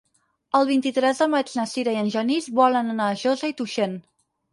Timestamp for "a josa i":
3.11-3.55